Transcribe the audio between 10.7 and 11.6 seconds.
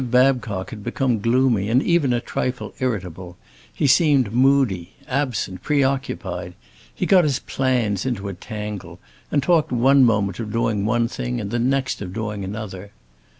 one thing and the